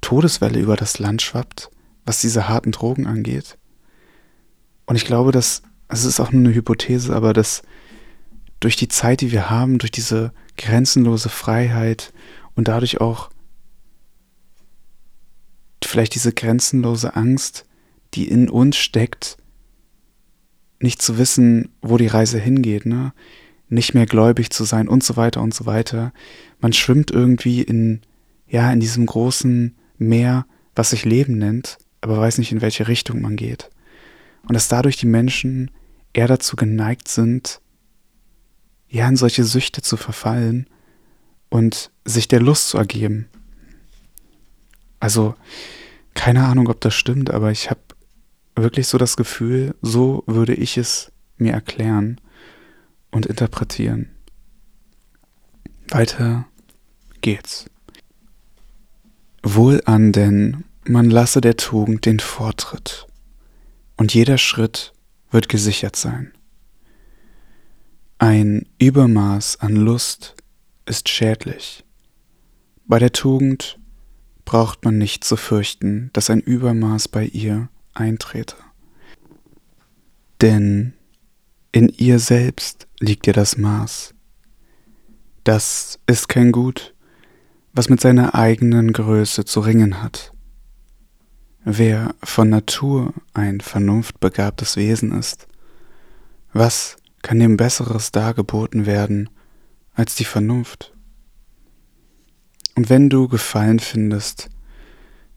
Todeswelle 0.00 0.58
über 0.58 0.76
das 0.76 0.98
Land 0.98 1.20
schwappt, 1.20 1.70
was 2.04 2.20
diese 2.20 2.48
harten 2.48 2.72
Drogen 2.72 3.06
angeht. 3.06 3.58
Und 4.86 4.96
ich 4.96 5.04
glaube, 5.04 5.32
dass, 5.32 5.62
es 5.88 6.04
ist 6.04 6.18
auch 6.18 6.32
nur 6.32 6.44
eine 6.44 6.54
Hypothese, 6.54 7.14
aber 7.14 7.32
dass 7.32 7.62
durch 8.60 8.76
die 8.76 8.88
Zeit, 8.88 9.20
die 9.20 9.32
wir 9.32 9.50
haben, 9.50 9.78
durch 9.78 9.90
diese 9.90 10.32
grenzenlose 10.56 11.28
Freiheit 11.28 12.12
und 12.56 12.68
dadurch 12.68 13.00
auch 13.00 13.30
vielleicht 15.84 16.14
diese 16.14 16.32
grenzenlose 16.32 17.14
Angst, 17.14 17.64
die 18.14 18.26
in 18.28 18.48
uns 18.48 18.76
steckt, 18.76 19.36
nicht 20.80 21.00
zu 21.00 21.16
wissen, 21.16 21.70
wo 21.80 21.96
die 21.96 22.08
Reise 22.08 22.38
hingeht, 22.38 22.86
ne? 22.86 23.12
nicht 23.68 23.94
mehr 23.94 24.06
gläubig 24.06 24.50
zu 24.50 24.64
sein 24.64 24.88
und 24.88 25.02
so 25.02 25.16
weiter 25.16 25.40
und 25.42 25.54
so 25.54 25.66
weiter. 25.66 26.12
Man 26.60 26.72
schwimmt 26.72 27.10
irgendwie 27.10 27.62
in, 27.62 28.00
ja, 28.46 28.70
in 28.72 28.80
diesem 28.80 29.06
großen 29.06 29.76
Meer, 29.98 30.46
was 30.74 30.90
sich 30.90 31.04
Leben 31.04 31.38
nennt, 31.38 31.78
aber 32.00 32.18
weiß 32.18 32.38
nicht, 32.38 32.52
in 32.52 32.60
welche 32.60 32.88
Richtung 32.88 33.22
man 33.22 33.36
geht. 33.36 33.70
Und 34.46 34.54
dass 34.54 34.68
dadurch 34.68 34.96
die 34.96 35.06
Menschen 35.06 35.70
eher 36.12 36.28
dazu 36.28 36.54
geneigt 36.56 37.08
sind, 37.08 37.60
ja, 38.88 39.08
in 39.08 39.16
solche 39.16 39.44
Süchte 39.44 39.82
zu 39.82 39.96
verfallen 39.96 40.68
und 41.48 41.90
sich 42.04 42.28
der 42.28 42.40
Lust 42.40 42.68
zu 42.68 42.78
ergeben. 42.78 43.28
Also, 45.00 45.34
keine 46.14 46.46
Ahnung, 46.46 46.68
ob 46.68 46.80
das 46.80 46.94
stimmt, 46.94 47.30
aber 47.30 47.50
ich 47.50 47.70
habe 47.70 47.80
wirklich 48.54 48.88
so 48.88 48.98
das 48.98 49.16
Gefühl, 49.16 49.74
so 49.82 50.24
würde 50.26 50.54
ich 50.54 50.78
es 50.78 51.12
mir 51.36 51.52
erklären 51.52 52.20
und 53.10 53.26
interpretieren. 53.26 54.10
Weiter 55.88 56.46
geht's. 57.20 57.66
Wohlan 59.42 60.12
denn, 60.12 60.64
man 60.84 61.10
lasse 61.10 61.40
der 61.40 61.56
Tugend 61.56 62.06
den 62.06 62.18
Vortritt, 62.18 63.06
und 63.96 64.12
jeder 64.14 64.38
Schritt 64.38 64.92
wird 65.30 65.48
gesichert 65.48 65.96
sein. 65.96 66.32
Ein 68.18 68.66
Übermaß 68.78 69.60
an 69.60 69.76
Lust 69.76 70.34
ist 70.86 71.08
schädlich. 71.08 71.84
Bei 72.86 72.98
der 72.98 73.12
Tugend 73.12 73.78
braucht 74.44 74.84
man 74.84 74.96
nicht 74.96 75.24
zu 75.24 75.36
fürchten, 75.36 76.10
dass 76.12 76.30
ein 76.30 76.40
Übermaß 76.40 77.08
bei 77.08 77.24
ihr 77.24 77.68
eintrete. 77.94 78.56
Denn 80.40 80.94
in 81.72 81.88
ihr 81.88 82.18
selbst 82.18 82.86
liegt 83.00 83.26
ihr 83.26 83.32
das 83.32 83.58
Maß. 83.58 84.14
Das 85.44 85.98
ist 86.06 86.28
kein 86.28 86.52
Gut, 86.52 86.94
was 87.72 87.88
mit 87.88 88.00
seiner 88.00 88.34
eigenen 88.34 88.92
Größe 88.92 89.44
zu 89.44 89.60
ringen 89.60 90.02
hat. 90.02 90.32
Wer 91.64 92.14
von 92.22 92.48
Natur 92.48 93.12
ein 93.34 93.60
vernunftbegabtes 93.60 94.76
Wesen 94.76 95.12
ist, 95.18 95.48
was 96.52 96.96
kann 97.22 97.40
dem 97.40 97.56
Besseres 97.56 98.12
dargeboten 98.12 98.86
werden 98.86 99.28
als 99.96 100.14
die 100.14 100.24
Vernunft? 100.24 100.92
Und 102.76 102.90
wenn 102.90 103.10
du 103.10 103.26
Gefallen 103.26 103.80
findest 103.80 104.50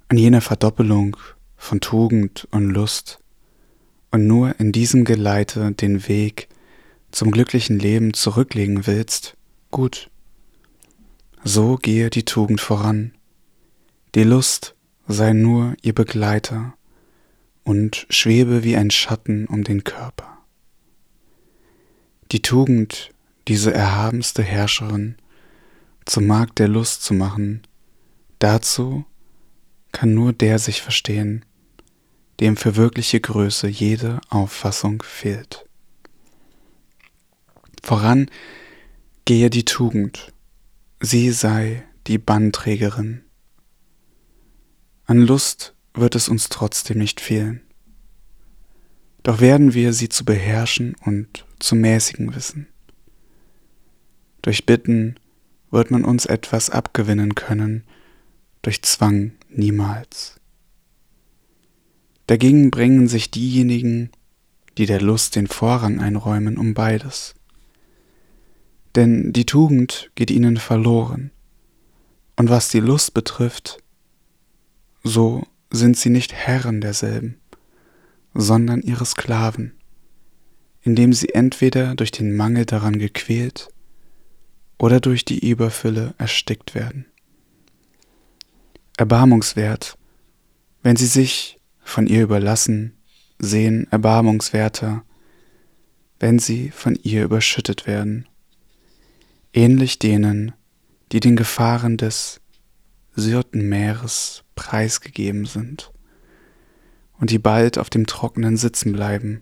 an 0.10 0.18
jener 0.18 0.42
Verdoppelung 0.42 1.18
von 1.56 1.80
Tugend 1.80 2.48
und 2.52 2.70
Lust 2.70 3.20
und 4.12 4.28
nur 4.28 4.60
in 4.60 4.72
diesem 4.72 5.06
Geleite 5.06 5.72
den 5.72 6.08
Weg 6.08 6.50
zum 7.12 7.32
glücklichen 7.32 7.80
Leben 7.80 8.14
zurücklegen 8.14 8.86
willst, 8.86 9.36
gut. 9.72 10.10
So 11.44 11.78
gehe 11.78 12.10
die 12.10 12.26
Tugend 12.26 12.60
voran. 12.60 13.14
Die 14.16 14.24
Lust 14.24 14.76
sei 15.08 15.34
nur 15.34 15.76
ihr 15.82 15.94
Begleiter 15.94 16.74
und 17.64 18.06
schwebe 18.10 18.64
wie 18.64 18.76
ein 18.76 18.92
Schatten 18.92 19.46
um 19.46 19.64
den 19.64 19.84
Körper. 19.84 20.40
Die 22.32 22.42
Tugend, 22.42 23.12
diese 23.50 23.74
erhabenste 23.74 24.44
Herrscherin, 24.44 25.16
zum 26.06 26.28
Markt 26.28 26.60
der 26.60 26.68
Lust 26.68 27.04
zu 27.04 27.16
machen, 27.16 27.64
dazu 28.38 29.06
kann 29.92 30.14
nur 30.14 30.34
der 30.34 30.60
sich 30.60 30.84
verstehen, 30.84 31.44
dem 32.40 32.58
für 32.58 32.76
wirkliche 32.76 33.20
Größe 33.20 33.68
jede 33.68 34.22
Auffassung 34.30 35.02
fehlt. 35.02 35.66
Voran 37.84 38.30
gehe 39.26 39.50
die 39.50 39.66
Tugend, 39.66 40.32
sie 41.00 41.32
sei 41.32 41.84
die 42.06 42.20
Bannträgerin. 42.20 43.24
An 45.06 45.22
Lust 45.22 45.74
wird 45.96 46.14
es 46.14 46.30
uns 46.30 46.50
trotzdem 46.50 47.00
nicht 47.00 47.20
fehlen. 47.20 47.62
Doch 49.24 49.42
werden 49.42 49.74
wir 49.74 49.92
sie 49.94 50.08
zu 50.08 50.24
beherrschen 50.24 50.96
und 51.04 51.46
zu 51.58 51.76
mäßigen 51.76 52.36
wissen. 52.36 52.68
Durch 54.42 54.66
Bitten 54.66 55.16
wird 55.72 55.92
man 55.92 56.04
uns 56.06 56.26
etwas 56.26 56.70
abgewinnen 56.70 57.36
können, 57.36 57.84
durch 58.62 58.82
Zwang 58.82 59.34
niemals. 59.50 60.36
Dagegen 62.28 62.72
bringen 62.72 63.08
sich 63.08 63.32
diejenigen, 63.32 64.12
die 64.78 64.86
der 64.86 65.02
Lust 65.02 65.36
den 65.36 65.48
Vorrang 65.48 66.00
einräumen, 66.00 66.58
um 66.58 66.74
beides. 66.74 67.36
Denn 68.96 69.34
die 69.34 69.46
Tugend 69.46 70.12
geht 70.16 70.32
ihnen 70.32 70.58
verloren, 70.58 71.32
und 72.36 72.50
was 72.50 72.70
die 72.70 72.80
Lust 72.80 73.14
betrifft, 73.14 73.84
so 75.04 75.46
sind 75.72 75.98
sie 75.98 76.10
nicht 76.10 76.34
Herren 76.34 76.82
derselben, 76.82 77.40
sondern 78.34 78.82
ihre 78.82 79.06
Sklaven, 79.06 79.74
indem 80.82 81.12
sie 81.12 81.30
entweder 81.30 81.96
durch 81.96 82.12
den 82.12 82.36
Mangel 82.36 82.66
daran 82.66 82.98
gequält 82.98 83.70
oder 84.80 85.00
durch 85.00 85.26
die 85.26 85.48
Überfülle 85.48 86.16
erstickt 86.18 86.74
werden. 86.74 87.06
Erbarmungswert, 88.98 89.98
wenn 90.82 90.96
sie 90.96 91.06
sich 91.06 91.60
von 91.84 92.08
ihr 92.08 92.24
überlassen, 92.24 92.98
sehen 93.38 93.88
erbarmungswerter, 93.92 95.04
wenn 96.20 96.40
sie 96.40 96.72
von 96.72 96.96
ihr 96.96 97.24
überschüttet 97.24 97.88
werden, 97.88 98.28
ähnlich 99.54 100.00
denen, 100.00 100.54
die 101.12 101.20
den 101.20 101.36
Gefahren 101.36 101.98
des 101.98 102.42
Syrtenmeeres 103.16 104.44
preisgegeben 104.56 105.46
sind 105.46 105.92
und 107.20 107.32
die 107.32 107.40
bald 107.40 107.78
auf 107.78 107.90
dem 107.90 108.06
Trockenen 108.06 108.58
sitzen 108.58 108.94
bleiben, 108.94 109.42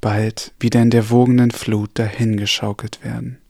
bald 0.00 0.54
wieder 0.58 0.80
in 0.80 0.90
der 0.90 1.10
wogenden 1.10 1.50
Flut 1.50 1.90
dahingeschaukelt 1.94 3.04
werden. 3.04 3.41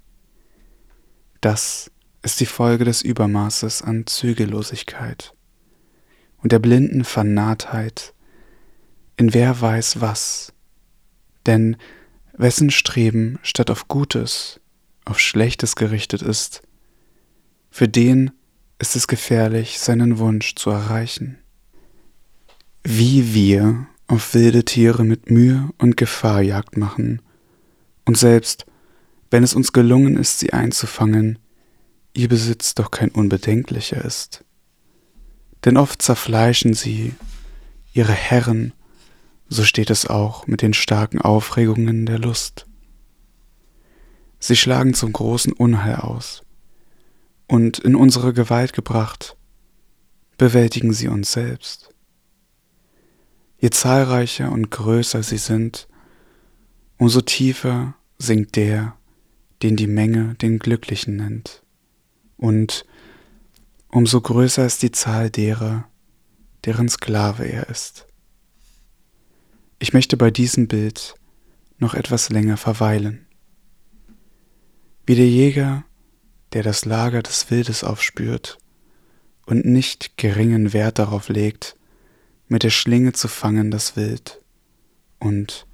Das 1.43 1.91
ist 2.23 2.39
die 2.39 2.47
Folge 2.47 2.85
des 2.85 3.03
Übermaßes 3.03 3.83
an 3.83 4.07
Zügellosigkeit 4.07 5.35
und 6.39 6.53
der 6.53 6.61
blinden 6.61 7.05
Vernahtheit 7.05 8.15
in 9.17 9.35
wer 9.35 9.61
weiß 9.61 10.01
was. 10.01 10.53
Denn 11.45 11.77
wessen 12.33 12.71
Streben 12.71 13.41
statt 13.43 13.71
auf 13.71 13.89
Gutes 13.89 14.61
auf 15.05 15.19
Schlechtes 15.19 15.75
gerichtet 15.75 16.23
ist, 16.23 16.63
für 17.71 17.89
den 17.89 18.31
ist 18.79 18.95
es 18.95 19.09
gefährlich, 19.09 19.81
seinen 19.81 20.19
Wunsch 20.19 20.55
zu 20.55 20.71
erreichen. 20.71 21.39
Wie 22.85 23.35
wir 23.35 23.89
auf 24.07 24.35
wilde 24.35 24.65
Tiere 24.65 25.03
mit 25.03 25.29
Mühe 25.29 25.71
und 25.79 25.97
Gefahr 25.97 26.41
Jagd 26.41 26.77
machen, 26.77 27.21
und 28.05 28.17
selbst 28.17 28.65
wenn 29.33 29.43
es 29.43 29.55
uns 29.55 29.73
gelungen 29.73 30.17
ist, 30.17 30.39
sie 30.39 30.53
einzufangen, 30.53 31.39
ihr 32.15 32.29
Besitz 32.29 32.75
doch 32.75 32.91
kein 32.91 33.11
unbedenklicher 33.11 34.05
ist 34.05 34.45
denn 35.65 35.77
oft 35.77 36.03
zerfleischen 36.03 36.75
sie 36.75 37.15
ihre 37.93 38.13
Herren, 38.13 38.73
so 39.49 39.65
steht 39.65 39.91
es 39.91 40.07
auch 40.07 40.47
mit 40.47 40.63
den 40.63 40.75
starken 40.75 41.21
Aufregungen 41.21 42.07
der 42.07 42.19
Lust. 42.19 42.67
Sie 44.39 44.57
schlagen 44.57 44.95
zum 44.95 45.13
großen 45.13 45.53
Unheil 45.53 45.97
aus, 45.97 46.43
und 47.47 47.79
in 47.79 47.95
unsere 47.95 48.33
Gewalt 48.33 48.73
gebracht, 48.73 49.37
bewältigen 50.39 50.93
sie 50.93 51.09
uns 51.09 51.33
selbst. 51.33 51.91
Je 53.59 53.71
zahlreicher 53.71 54.51
und 54.51 54.71
größer 54.71 55.23
sie 55.23 55.39
sind, 55.39 55.87
umso 56.99 57.21
tiefer 57.21 57.95
sinkt 58.19 58.57
der, 58.57 58.97
den 59.63 59.77
die 59.77 59.87
Menge 59.87 60.35
den 60.35 60.59
Glücklichen 60.59 61.17
nennt, 61.17 61.63
und 62.37 62.85
umso 63.89 64.21
größer 64.21 64.67
ist 64.67 64.83
die 64.83 64.91
Zahl 64.91 65.31
derer, 65.31 65.89
deren 66.65 66.89
Sklave 66.89 67.45
er 67.45 67.69
ist. 67.69 68.07
Ich 69.79 69.93
möchte 69.93 70.17
bei 70.17 70.31
diesem 70.31 70.69
Bild 70.69 71.15
noch 71.79 71.95
etwas 71.95 72.31
länger 72.31 72.57
verweilen. 72.57 73.27
Wie 75.07 75.15
der 75.15 75.29
Jäger, 75.29 75.85
der 76.53 76.63
das 76.63 76.85
Lager 76.85 77.23
des 77.23 77.51
Wildes 77.51 77.83
aufspürt 77.83 78.59
und 79.47 79.65
nicht 79.65 80.17
geringen 80.17 80.73
Wert 80.73 80.99
darauf 80.99 81.29
legt, 81.29 81.77
mit 82.49 82.63
der 82.63 82.71
Schlinge 82.71 83.13
zu 83.13 83.29
fangen 83.29 83.71
das 83.71 83.97
Wild 83.97 84.41
und 85.19 85.67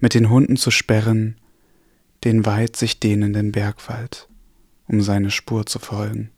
mit 0.00 0.14
den 0.14 0.30
Hunden 0.30 0.56
zu 0.56 0.70
sperren 0.70 1.36
den 2.26 2.44
weit 2.44 2.74
sich 2.74 2.98
dehnenden 2.98 3.52
Bergwald, 3.52 4.28
um 4.88 5.00
seine 5.00 5.30
Spur 5.30 5.64
zu 5.64 5.78
folgen. 5.78 6.32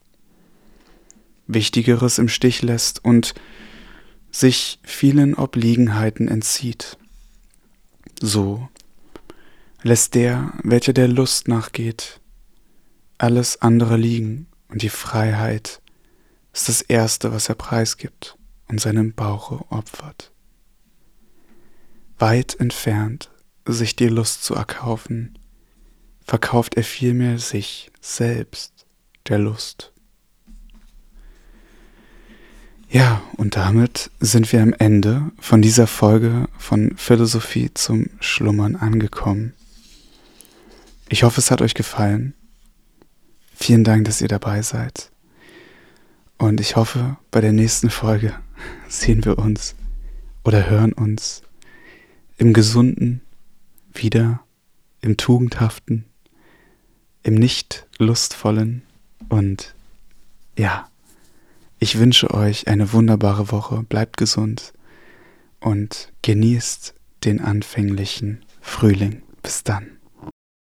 Wichtigeres 1.46 2.18
im 2.18 2.29
Stich 2.29 2.61
lässt 2.61 3.03
und 3.03 3.35
sich 4.31 4.81
vielen 4.83 5.33
Obliegenheiten 5.33 6.29
entzieht. 6.29 6.98
So 8.20 8.68
lässt 9.83 10.14
der, 10.14 10.53
welcher 10.62 10.92
der 10.92 11.09
Lust 11.09 11.48
nachgeht, 11.48 12.20
alles 13.16 13.62
andere 13.62 13.96
liegen 13.96 14.46
und 14.68 14.83
die 14.83 14.90
Freiheit 14.90 15.81
ist 16.53 16.68
das 16.68 16.83
Erste, 16.83 17.33
was 17.33 17.48
er 17.48 17.55
preisgibt 17.55 18.37
und 18.66 18.79
seinem 18.79 19.14
Bauche 19.14 19.64
opfert. 19.70 20.33
Weit 22.18 22.61
entfernt, 22.61 23.31
sich 23.64 23.96
die 23.96 24.09
Lust 24.09 24.44
zu 24.44 24.55
erkaufen, 24.55 25.38
verkauft 26.29 26.75
er 26.75 26.85
vielmehr 26.85 27.38
sich 27.38 27.91
selbst 28.03 28.85
der 29.29 29.38
Lust. 29.38 29.93
Ja, 32.91 33.23
und 33.38 33.57
damit 33.57 34.11
sind 34.21 34.53
wir 34.53 34.62
am 34.62 34.75
Ende 34.75 35.31
von 35.41 35.62
dieser 35.62 35.87
Folge 35.87 36.47
von 36.59 36.95
Philosophie 36.97 37.71
zum 37.73 38.11
Schlummern 38.21 38.77
angekommen. 38.77 39.55
Ich 41.09 41.23
hoffe, 41.23 41.41
es 41.41 41.51
hat 41.51 41.62
euch 41.62 41.73
gefallen. 41.73 42.35
Vielen 43.55 43.85
Dank, 43.85 44.05
dass 44.05 44.21
ihr 44.21 44.29
dabei 44.29 44.61
seid. 44.61 45.11
Und 46.37 46.61
ich 46.61 46.77
hoffe, 46.77 47.17
bei 47.31 47.41
der 47.41 47.53
nächsten 47.53 47.88
Folge 47.88 48.35
sehen 48.88 49.25
wir 49.25 49.38
uns 49.38 49.75
oder 50.45 50.69
hören 50.69 50.93
uns 50.93 51.43
im 52.37 52.53
Gesunden 52.53 53.23
wieder, 53.95 54.41
im 55.01 55.17
Tugendhaften, 55.17 56.05
im 57.22 57.35
Nicht-Lustvollen. 57.35 58.83
Und 59.28 59.74
ja, 60.57 60.88
ich 61.78 61.98
wünsche 61.98 62.33
euch 62.33 62.68
eine 62.68 62.92
wunderbare 62.92 63.50
Woche. 63.50 63.83
Bleibt 63.83 64.16
gesund 64.16 64.72
und 65.61 66.12
genießt 66.22 66.94
den 67.24 67.40
anfänglichen 67.40 68.44
Frühling. 68.61 69.22
Bis 69.42 69.64
dann. 69.64 69.98